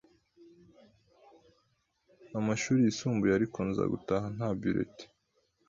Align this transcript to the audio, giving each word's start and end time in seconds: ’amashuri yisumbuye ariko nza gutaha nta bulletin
’amashuri 2.35 2.81
yisumbuye 2.83 3.31
ariko 3.35 3.57
nza 3.67 3.83
gutaha 3.93 4.25
nta 4.35 4.49
bulletin 4.57 5.09